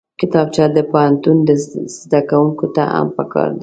[0.19, 1.37] کتابچه د پوهنتون
[2.01, 3.59] زدکوونکو ته هم پکار ده